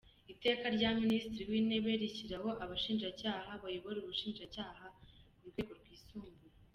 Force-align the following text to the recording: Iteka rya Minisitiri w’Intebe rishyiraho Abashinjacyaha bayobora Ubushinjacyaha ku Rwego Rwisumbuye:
Iteka 0.33 0.65
rya 0.75 0.89
Minisitiri 1.01 1.49
w’Intebe 1.51 1.89
rishyiraho 2.01 2.49
Abashinjacyaha 2.63 3.49
bayobora 3.63 3.97
Ubushinjacyaha 4.01 4.83
ku 5.37 5.43
Rwego 5.49 5.71
Rwisumbuye: 5.79 6.37